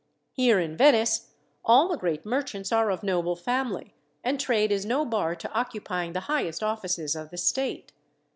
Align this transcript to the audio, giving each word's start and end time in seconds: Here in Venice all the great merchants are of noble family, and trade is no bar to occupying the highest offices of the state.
Here 0.31 0.59
in 0.59 0.75
Venice 0.75 1.29
all 1.63 1.87
the 1.87 1.95
great 1.95 2.25
merchants 2.25 2.71
are 2.71 2.89
of 2.89 3.03
noble 3.03 3.35
family, 3.35 3.93
and 4.23 4.39
trade 4.39 4.71
is 4.71 4.83
no 4.83 5.05
bar 5.05 5.35
to 5.35 5.51
occupying 5.51 6.13
the 6.13 6.21
highest 6.21 6.63
offices 6.63 7.15
of 7.15 7.29
the 7.29 7.37
state. 7.37 7.91